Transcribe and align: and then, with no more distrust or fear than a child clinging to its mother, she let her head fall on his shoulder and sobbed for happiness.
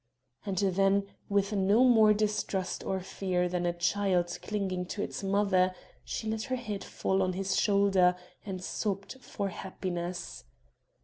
and 0.47 0.57
then, 0.57 1.05
with 1.29 1.53
no 1.53 1.83
more 1.83 2.11
distrust 2.11 2.83
or 2.83 2.99
fear 3.01 3.47
than 3.47 3.67
a 3.67 3.71
child 3.77 4.35
clinging 4.41 4.83
to 4.83 5.03
its 5.03 5.21
mother, 5.23 5.75
she 6.03 6.27
let 6.27 6.41
her 6.45 6.55
head 6.55 6.83
fall 6.83 7.21
on 7.21 7.33
his 7.33 7.55
shoulder 7.55 8.15
and 8.43 8.63
sobbed 8.63 9.21
for 9.21 9.49
happiness. 9.49 10.43